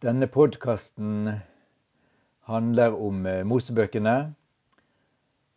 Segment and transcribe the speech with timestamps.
[0.00, 1.28] Denne podkasten
[2.48, 4.14] handler om eh, Mosebøkene.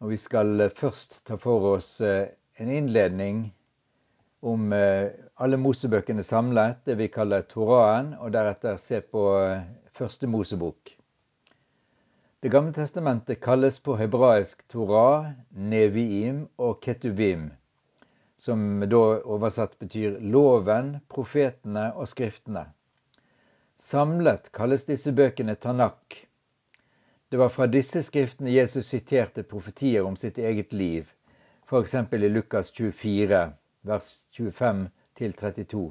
[0.03, 2.25] Og vi skal eh, først ta for oss eh,
[2.59, 3.45] en innledning
[4.43, 9.23] om alle Mosebøkene samlet, det vi kaller Toraen, og deretter se på
[9.95, 10.91] første Mosebok.
[12.43, 17.47] Det gamle testamentet kalles på hebraisk Torah, Neviim og Ketuvim,
[18.35, 22.67] som da oversatt betyr loven, profetene og skriftene.
[23.83, 26.27] Samlet kalles disse bøkene Tanak.
[27.29, 31.09] Det var fra disse skriftene Jesus siterte profetier om sitt eget liv,
[31.67, 31.95] f.eks.
[31.95, 33.41] i Lukas 24,
[33.81, 35.81] vers 25-32.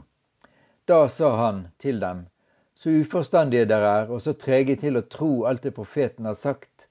[0.89, 2.23] Da sa han til dem,
[2.75, 6.89] så uforstandige dere er, og så trege til å tro alt det profeten har sagt.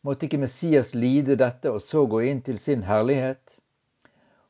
[0.00, 3.58] Måtte ikke Messias lide dette og så gå inn til sin herlighet?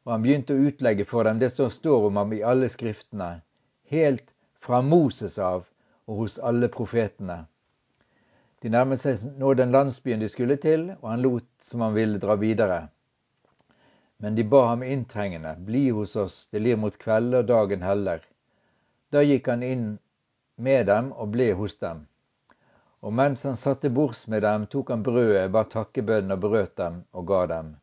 [0.06, 3.40] Og han begynte å utlegge for dem det som står om ham i alle skriftene,
[3.90, 4.33] helt
[4.64, 5.66] fra Moses av
[6.08, 7.42] og hos alle profetene.
[8.64, 12.20] De nærmet seg nå den landsbyen de skulle til, og han lot som han ville
[12.22, 12.78] dra videre.
[14.24, 18.24] Men de ba ham inntrengende, bli hos oss, det lir mot kveld og dagen heller.
[19.12, 19.86] Da gikk han inn
[20.56, 22.06] med dem og ble hos dem.
[23.04, 27.02] Og mens han satte bords med dem, tok han brødet, bar takkebønnen og brøt dem
[27.12, 27.74] og ga dem.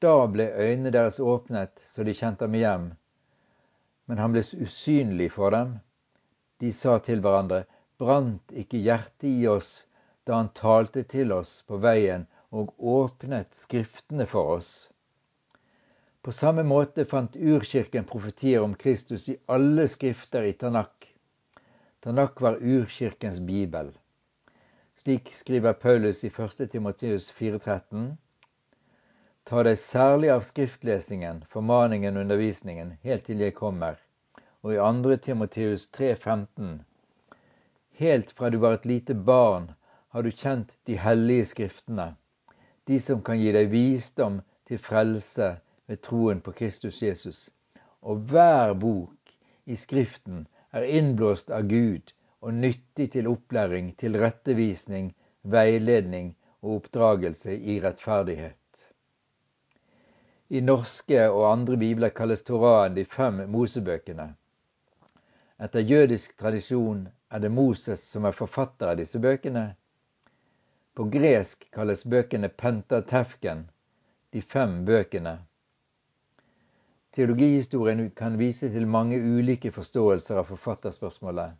[0.00, 2.94] Da ble øynene deres åpnet, så de kjente ham igjen,
[4.06, 5.76] men han ble usynlig for dem.
[6.62, 7.64] De sa til hverandre,
[7.98, 9.86] brant ikke hjertet i oss
[10.26, 14.70] da han talte til oss på veien og åpnet Skriftene for oss?
[16.22, 21.12] På samme måte fant urkirken profetier om Kristus i alle skrifter i Tanak.
[22.02, 23.92] Tanak var urkirkens bibel.
[24.96, 26.70] Slik skriver Paulus i 1.
[26.70, 28.16] Timoteus 4,13.
[29.46, 34.00] Ta deg særlig av skriftlesingen, formaningen og undervisningen, helt til jeg kommer.
[34.66, 35.16] Og i 2.
[35.22, 36.72] Timoteus 3,15.
[38.00, 39.68] Helt fra du var et lite barn,
[40.10, 42.08] har du kjent de hellige skriftene,
[42.90, 45.52] de som kan gi deg visdom til frelse
[45.86, 47.46] ved troen på Kristus Jesus.
[48.02, 49.36] Og hver bok
[49.70, 52.10] i Skriften er innblåst av Gud
[52.42, 55.12] og nyttig til opplæring, til rettevisning,
[55.46, 58.58] veiledning og oppdragelse i rettferdighet.
[60.48, 64.28] I norske og andre bibler kalles Toraen de fem Mosebøkene.
[65.58, 69.64] Etter jødisk tradisjon er det Moses som er forfatter av disse bøkene.
[70.94, 73.64] På gresk kalles bøkene Pentatefken,
[74.32, 75.34] de fem bøkene.
[77.16, 81.56] Teologihistorien kan vise til mange ulike forståelser av forfatterspørsmålet.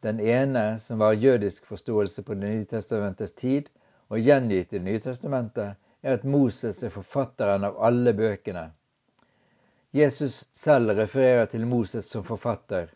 [0.00, 3.68] Den ene, som var jødisk forståelse på Det nye testamentets tid,
[4.08, 8.70] og gjengitt i Det nye testamentet, er at Moses er forfatteren av alle bøkene.
[9.92, 12.88] Jesus selv refererer til Moses som forfatter.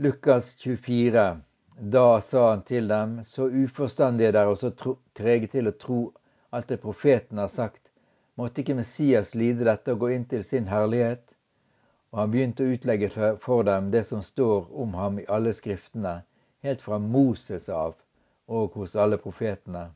[0.00, 1.40] Lukas 24.
[1.80, 4.70] Da sa han til dem, så uforstandige dere og så
[5.16, 6.00] trege til å tro
[6.50, 7.90] alt det profeten har sagt,
[8.34, 11.36] måtte ikke Messias lide dette og gå inn til sin herlighet?
[12.10, 13.10] Og han begynte å utlegge
[13.44, 16.20] for dem det som står om ham i alle skriftene,
[16.64, 17.94] helt fra Moses av
[18.50, 19.90] og hos alle profetene.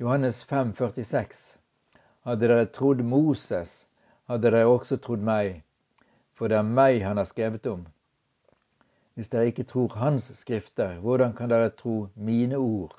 [0.00, 1.58] Johannes 5, 46.
[2.24, 3.86] Hadde dere trodd Moses,
[4.24, 5.58] hadde dere også trodd meg,
[6.32, 7.82] for det er meg han har skrevet om.
[9.14, 12.96] Hvis dere ikke tror hans skrifter, hvordan kan dere tro mine ord?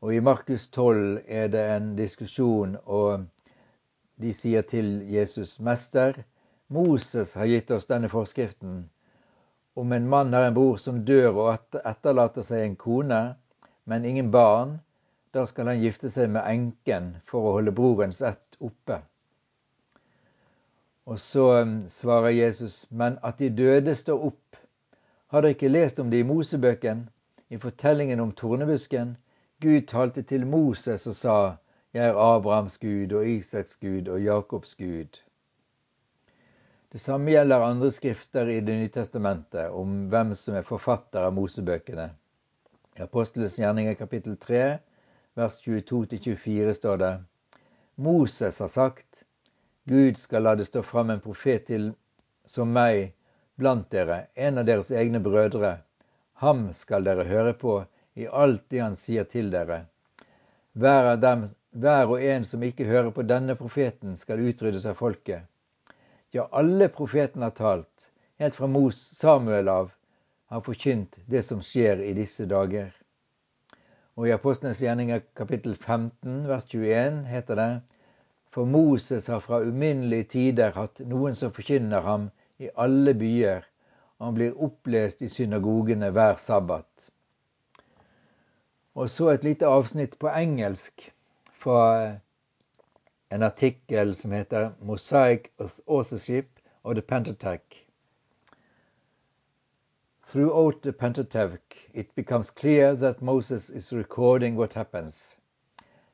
[0.00, 3.26] Og i Markus 12 er det en diskusjon, og
[4.22, 6.22] de sier til Jesus, Mester,
[6.68, 8.84] Moses har gitt oss denne forskriften.
[9.74, 13.22] Om en mann har en bror som dør og etterlater seg en kone,
[13.84, 14.78] men ingen barn,
[15.34, 19.00] da skal han gifte seg med enken for å holde brorens ett oppe.
[21.10, 24.60] Og så um, svarer Jesus, men at de døde står opp.
[25.34, 27.08] Har dere ikke lest om det i Mosebøken,
[27.50, 29.16] i fortellingen om tornebusken?
[29.60, 31.36] Gud talte til Moses og sa,
[31.94, 35.20] jeg er Abrahams Gud og Isaks Gud og Jakobs Gud.
[36.94, 41.34] Det samme gjelder andre skrifter i Det nye testamentet om hvem som er forfatter av
[41.34, 42.08] Mosebøkene.
[42.94, 44.64] I Apostelens gjerninger kapittel 3
[45.34, 47.12] vers 22-24 står det
[47.94, 49.24] Moses har sagt
[49.84, 51.90] Gud skal la det stå fram en profet til
[52.46, 53.12] som meg
[53.54, 55.76] blant dere, en av deres egne brødre.
[56.42, 57.74] Ham skal dere høre på
[58.14, 59.84] i alt det han sier til dere.
[60.72, 65.44] Hver, dem, hver og en som ikke hører på denne profeten, skal utryddes av folket.
[66.34, 68.10] Ja, alle profetene har talt,
[68.42, 69.92] helt fra Mos Samuel av,
[70.50, 72.90] har forkynt det som skjer i disse dager.
[74.16, 77.70] Og i Apostlenes gjerninger kapittel 15 vers 21 heter det
[78.54, 82.28] For Moses har fra uminnelige tider hatt noen som forkynner ham
[82.62, 83.64] i alle byer,
[84.22, 87.08] Han blir opplest i synagogene hver sabbat.
[88.94, 91.08] Og så et lite avsnitt på engelsk
[91.50, 91.80] fra
[93.34, 96.46] en artikkel som heter 'Mosaic Authorship
[96.84, 97.83] of the Pentateuch'.
[100.34, 105.36] Throughout the Pentateuch, it becomes clear that Moses is recording what happens.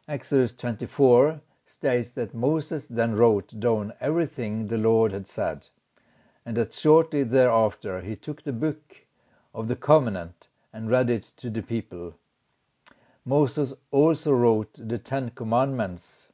[0.06, 5.68] Exodus 24 states that Moses then wrote down everything the Lord had said,
[6.44, 9.06] and that shortly thereafter he took the book
[9.54, 12.12] of the covenant and read it to the people.
[13.24, 16.28] Moses also wrote the Ten Commandments.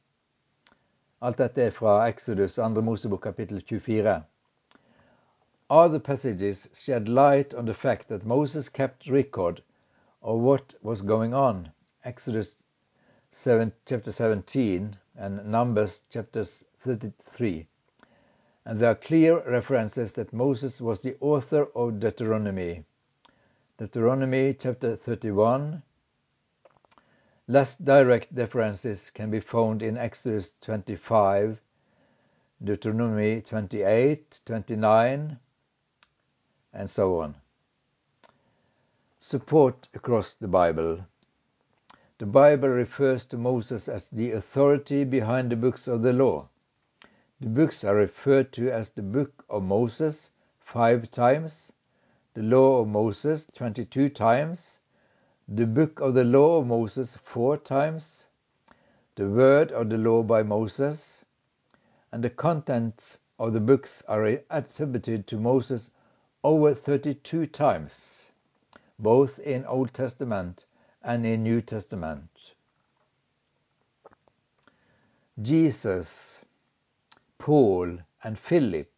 [1.21, 2.81] Alt dette er fra Exodus 2.
[2.81, 4.25] Mosebok kapittel 24.
[5.69, 9.61] Other passages shed light on the fact that Moses kept record
[10.21, 11.73] of what was going on.
[12.05, 12.63] Exodus
[13.31, 17.67] 7, chapter 17 and Numbers chapters 33.
[18.63, 22.85] And there are clear references that Moses was the author of Deuteronomy.
[23.77, 25.83] Deuteronomy chapter 31.
[27.45, 31.59] Less direct references can be found in Exodus 25,
[32.63, 35.39] Deuteronomy 28, 29,
[36.73, 37.35] and so on.
[39.19, 41.05] Support across the Bible.
[42.19, 46.49] The Bible refers to Moses as the authority behind the books of the law.
[47.39, 51.73] The books are referred to as the Book of Moses five times,
[52.33, 54.79] the Law of Moses 22 times,
[55.47, 58.27] the Book of the Law of Moses four times,
[59.15, 61.23] the Word of the Law by Moses,
[62.11, 65.91] and the contents of the books are attributed to Moses
[66.43, 68.29] over 32 times,
[68.99, 70.65] both in Old Testament
[71.01, 72.53] and in New Testament.
[75.41, 76.43] Jesus,
[77.37, 78.91] Paul, and Philip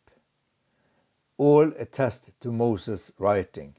[1.40, 3.74] all attest to Moses' writing.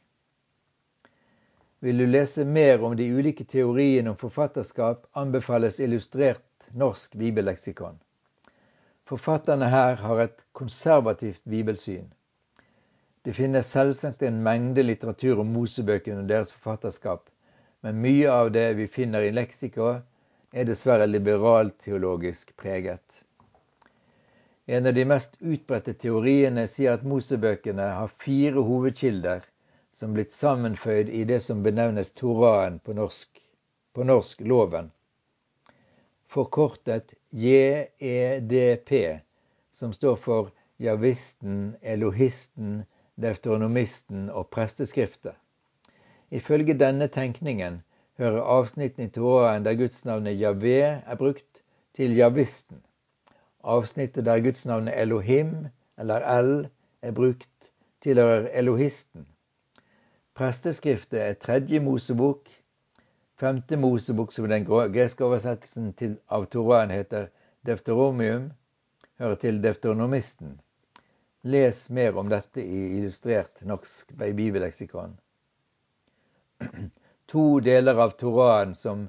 [1.80, 7.98] Vil du lese mer om de ulike teoriene om forfatterskap, anbefales illustrert norsk bibelleksikon.
[9.04, 12.08] Forfatterne her har et konservativt bibelsyn.
[13.22, 17.26] Det finnes selvsagt en mengde litteratur om Mosebøkene og deres forfatterskap,
[17.84, 19.88] men mye av det vi finner i leksika,
[20.56, 23.18] er dessverre liberalteologisk preget.
[24.64, 29.44] En av de mest utbredte teoriene sier at Mosebøkene har fire hovedkilder
[29.92, 33.42] som blitt sammenføyd i det som benevnes Toraen på norsk,
[33.92, 34.88] på norsk loven.
[36.24, 38.94] Forkortet JEDP,
[39.76, 42.80] som står for javisten, elohisten,
[43.22, 45.32] deuteronomisten og presteskriftet.
[46.30, 47.82] Ifølge denne tenkningen
[48.18, 51.62] hører avsnittene i Toraen der gudsnavnet Javé er brukt,
[51.94, 52.82] til javisten.
[53.64, 55.66] Avsnittet der gudsnavnet Elohim
[55.98, 56.68] eller El
[57.02, 57.72] er brukt,
[58.02, 59.26] tilhører elohisten.
[60.34, 62.48] Presteskriftet er tredje Mosebok.
[63.40, 67.28] Femte Mosebok, som den greske oversettelsen av Toraen heter
[67.66, 68.50] Defteromium,
[69.18, 70.60] hører til defteronomisten.
[71.42, 75.16] Les mer om dette i illustrert norsk bibelleksikon.
[77.32, 79.06] To deler av Toraen som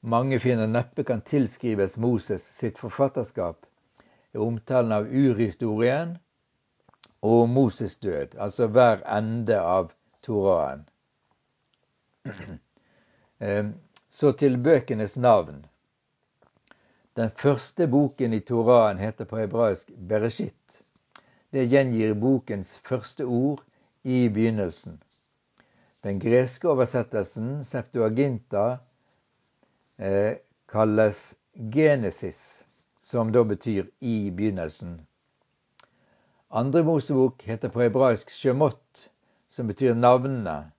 [0.00, 3.66] mange finner neppe kan tilskrives Moses sitt forfatterskap,
[4.32, 6.16] er omtalen av urhistorien
[7.22, 9.92] og Moses' død, altså hver ende av
[10.26, 10.82] Toraen.
[14.16, 15.62] Så til bøkenes navn.
[17.14, 20.82] Den første boken i Toraen heter på hebraisk Bereshit.
[21.50, 23.62] Det gjengir bokens første ord
[24.02, 24.96] i begynnelsen.
[26.02, 28.78] Den greske oversettelsen, Septuaginta,
[29.98, 30.38] eh,
[30.68, 31.36] kalles
[31.74, 32.64] Genesis,
[33.00, 35.00] som da betyr i begynnelsen.
[36.50, 39.08] Andre Mosebok heter på hebraisk Shemot,
[39.48, 40.72] som betyr navnene,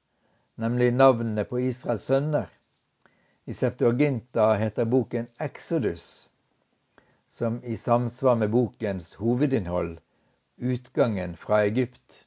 [0.55, 2.47] nemlig navnene på Israels sønner.
[3.45, 6.29] I Septuaginta heter boken Exodus,
[7.29, 9.97] som i samsvar med bokens hovedinnhold
[10.57, 12.25] utgangen fra Egypt.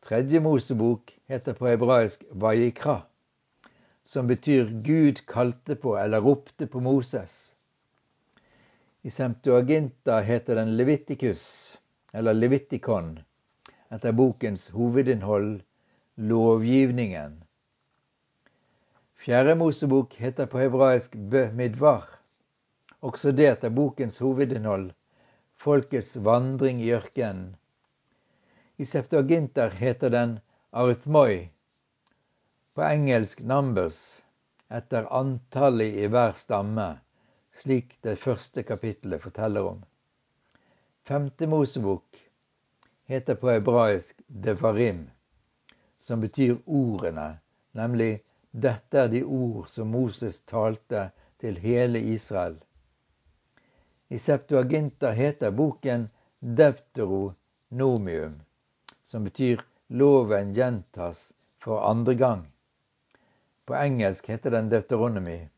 [0.00, 3.02] Tredje Mosebok heter på hebraisk Vayikra,
[4.04, 7.54] som betyr Gud kalte på eller ropte på Moses.
[9.02, 11.78] I Semtuaginta heter den Levitikus,
[12.12, 13.18] eller Levitikon,
[13.90, 15.60] etter bokens hovedinnhold,
[16.14, 17.44] lovgivningen.
[19.14, 22.08] Fjerde Mosebok heter på hebraisk Bø Midvar,
[23.00, 24.90] også det etter bokens hovedinnhold,
[25.58, 27.56] folkets vandring i ørkenen.
[28.76, 30.38] I Septuaginter heter den
[30.70, 31.48] Arithmoi,
[32.74, 34.22] på engelsk Numbers,
[34.70, 36.86] etter antallet i hver stamme,
[37.62, 39.80] slik det første kapittelet forteller om.
[41.08, 42.20] Femte Mosebok
[43.10, 45.08] heter på hebraisk devarim,
[45.96, 47.32] som betyr ordene,
[47.72, 48.20] nemlig
[48.52, 51.08] dette er de ord som Moses talte
[51.42, 52.60] til hele Israel.
[54.08, 56.08] I Septuaginta heter boken
[56.40, 58.32] Deuteronomium,
[59.02, 62.46] som betyr loven gjentas for andre gang.
[63.64, 65.48] På engelsk heter den Deuteronomy.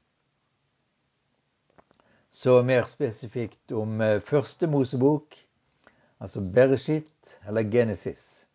[2.31, 5.39] Så mer spesifikt om eh, første Mosebok,
[6.19, 8.47] altså Bereshit eller Genesis.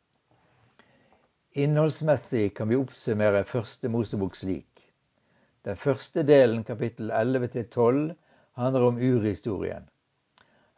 [1.51, 4.83] Innholdsmessig kan vi oppsummere første Mosebok slik.
[5.63, 8.11] Den første delen, kapittel 11-12,
[8.55, 9.88] handler om urhistorien.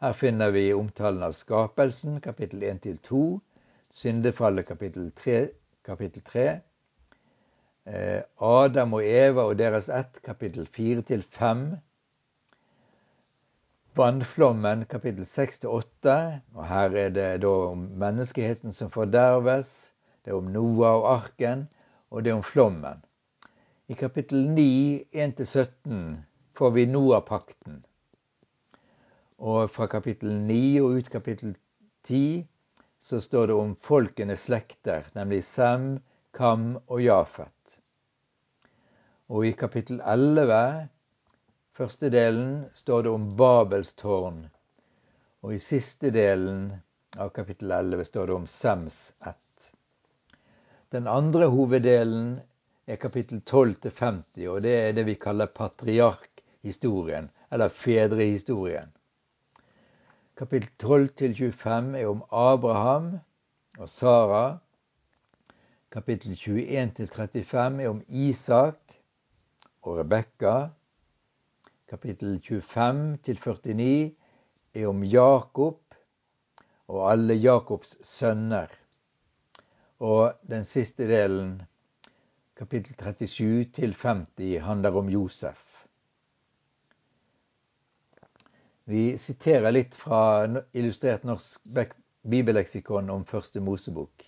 [0.02, 3.40] Her finner vi omtalen av skapelsen, kapittel 1-2,
[3.90, 5.48] syndefallet, kapittel 3,
[5.86, 6.48] kapittel 3
[7.88, 11.68] eh, Adam og Eva og deres ett, kapittel 4-5,
[13.98, 16.16] Vannflommen kapittel 6-8.
[16.54, 19.92] Og her er det da om menneskeheten som forderves.
[20.22, 21.64] Det er om Noah og arken,
[22.12, 23.02] og det er om flommen.
[23.90, 24.68] I kapittel 9,
[25.14, 26.04] 1-17
[26.58, 27.84] får vi Noah-pakten.
[29.38, 31.52] Og fra kapittel 9 og ut kapittel
[32.08, 32.48] 10
[32.98, 36.00] så står det om folkenes slekter, nemlig Sem,
[36.34, 37.78] Kam og Jafet.
[39.30, 40.88] Og i kapittel 11
[41.78, 44.48] første delen står det om Babels tårn.
[45.46, 46.72] Og i siste delen
[47.18, 49.70] av kapittel 11 står det om Sems ett.
[50.90, 52.40] Den andre hoveddelen
[52.88, 55.54] er kapittel 12 til 50, og det er det vi kaller
[56.62, 58.92] patriarkhistorien, eller fedrehistorien.
[60.38, 63.20] Kapittel 12-25 er om Abraham
[63.80, 64.58] og Sara.
[65.92, 69.00] Kapittel 21-35 er om Isak
[69.82, 70.70] og Rebekka
[71.90, 74.16] kapittel 25-49
[74.74, 75.80] er om Jakob
[76.88, 78.68] og alle Jakobs sønner.
[80.00, 81.62] Og den siste delen,
[82.56, 85.67] kapittel 37-50, handler om Josef.
[88.90, 91.66] Vi siterer litt fra Illustrert norsk
[92.24, 94.24] bibelleksikon om Første Mosebok.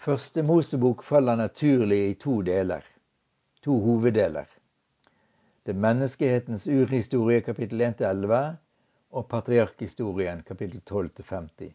[0.00, 2.80] Første Mosebok faller naturlig i to deler,
[3.60, 4.48] to hoveddeler.
[5.64, 8.40] Det er menneskehetens urhistorie kapittel 1-11
[9.12, 11.74] og patriarkhistorien kapittel 12-50.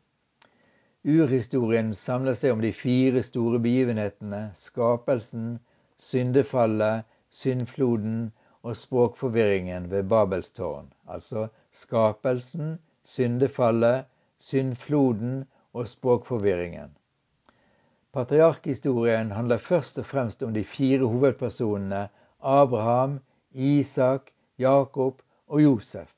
[1.14, 5.60] Urhistorien samler seg om de fire store begivenhetene skapelsen,
[6.10, 8.32] syndefallet, syndfloden
[8.64, 10.94] og språkforvirringen ved Babels tårn.
[11.08, 14.06] Altså skapelsen, syndefallet,
[14.38, 16.96] syndfloden og språkforvirringen.
[18.14, 22.08] Patriarkhistorien handler først og fremst om de fire hovedpersonene
[22.42, 23.20] Abraham,
[23.52, 26.14] Isak, Jakob og Josef.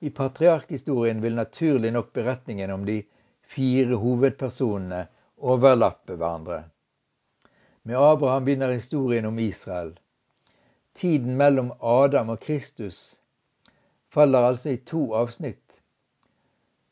[0.00, 3.02] I patriarkhistorien vil naturlig nok beretningen om de
[3.42, 5.06] fire hovedpersonene
[5.38, 6.62] overlappe hverandre.
[7.82, 9.98] Med Abraham begynner historien om Israel.
[10.98, 13.20] Tiden mellom Adam og Kristus
[14.10, 15.76] faller altså i to avsnitt.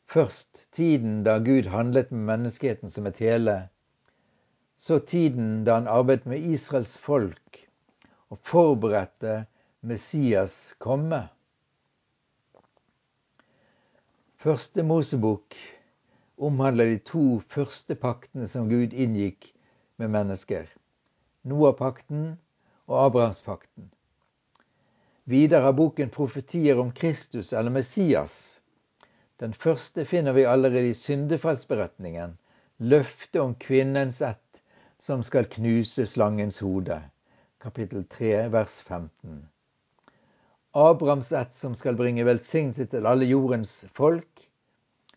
[0.07, 3.55] Først tiden da Gud handlet med menneskeheten som et hele.
[4.79, 7.59] Så tiden da han arbeidet med Israels folk
[8.29, 9.41] og forberedte
[9.81, 11.19] Messias komme.
[14.39, 15.59] Første Mosebok
[16.37, 19.51] omhandler de to første paktene som Gud inngikk
[19.97, 20.63] med mennesker.
[21.43, 22.37] Noah-pakten
[22.87, 23.91] og Abrahamspakten.
[25.27, 28.37] Videre er boken profetier om Kristus eller Messias.
[29.39, 32.37] Den første finner vi allerede i syndefallsberetningen,
[32.77, 34.63] løftet om kvinnens ett
[34.99, 37.01] som skal knuse slangens hode
[37.59, 39.47] kapittel 3, vers 15.
[40.71, 44.43] Abrahams ett som skal bringe velsignelse til alle jordens folk,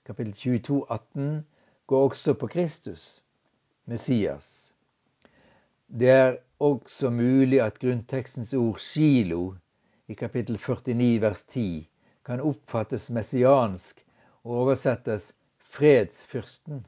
[0.07, 1.45] kapittel 22, 18,
[1.87, 3.23] går også på Kristus,
[3.85, 4.73] Messias.
[5.87, 9.55] Det er også mulig at grunntekstens ord Shilo
[10.11, 11.89] i kapittel 49 vers 10
[12.27, 14.01] kan oppfattes messiansk
[14.43, 15.29] og oversettes
[15.71, 16.81] fredsfyrsten.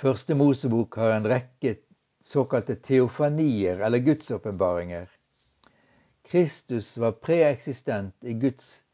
[0.00, 1.74] Første Mosebok har en rekke
[2.24, 5.10] såkalte teofanier eller gudsåpenbaringer.
[6.24, 8.84] Kristus var preeksistent Guds,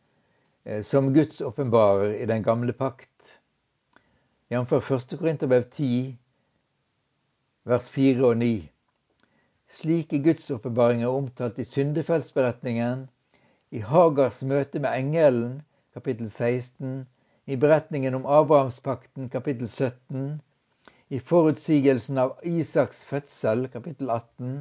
[0.64, 3.38] eh, som Guds åpenbarer i den gamle pakt.
[4.50, 4.72] Jf.
[4.72, 5.18] 1.
[5.18, 6.18] Korinterbrev 10,
[7.62, 8.50] vers 4 og 9.
[9.68, 13.06] Slike gudsåpenbaringer er omtalt i syndefellsberetningen,
[13.70, 15.58] i Hagars møte med engelen,
[15.92, 17.02] kapittel 16,
[17.46, 20.40] i beretningen om Abrahamspakten, kapittel 17,
[21.08, 24.54] i forutsigelsen av Isaks fødsel, kapittel 18,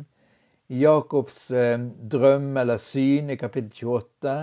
[0.67, 1.79] i Jakobs eh,
[2.15, 4.35] drøm eller syn i kapittel 28,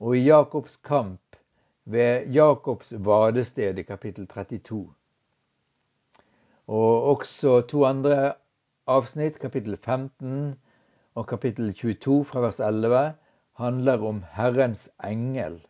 [0.00, 1.36] og i Jakobs kamp,
[1.84, 4.84] ved Jakobs vadested i kapittel 32.
[6.70, 8.34] Og også to andre
[8.90, 10.56] avsnitt, kapittel 15
[11.14, 13.02] og kapittel 22 fra vers 11,
[13.60, 15.60] handler om Herrens engel.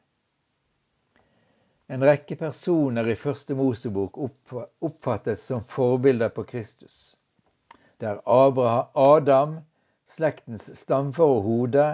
[1.90, 7.16] En rekke personer i første Mosebok oppfattes som forbilder på Kristus.
[7.98, 9.56] Det er Abraham, Adam,
[10.06, 11.88] slektens stamforhode,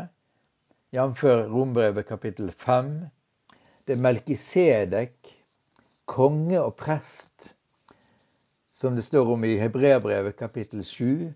[0.94, 1.24] jf.
[1.50, 2.92] Rombrevet kapittel 5.
[3.86, 5.16] Det er Melkisedek,
[6.06, 7.55] konge og prest,
[8.76, 11.32] som det står om i Hebreabrevet kapittel 7.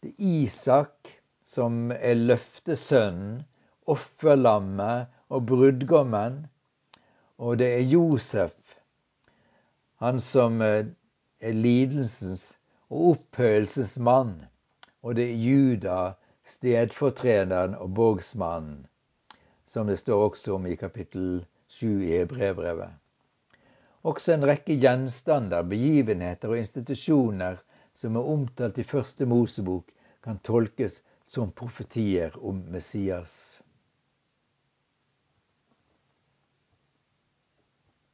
[0.00, 1.10] Det er Isak,
[1.44, 3.42] som er løftesønnen,
[3.84, 6.46] offerlammet og brudgommen.
[7.36, 8.56] Og det er Josef,
[10.00, 10.88] han som eh,
[11.40, 12.48] er lidelsens
[12.88, 14.34] og opphøyelsens mann.
[15.04, 16.02] Og det er Juda,
[16.44, 18.86] stedfortrederen og bogsmannen,
[19.68, 22.96] som det står også om i kapittel 7 i brevbrevet.
[24.06, 27.56] Også en rekke gjenstander, begivenheter og institusjoner
[27.96, 29.88] som er omtalt i første Mosebok,
[30.22, 33.62] kan tolkes som profetier om Messias.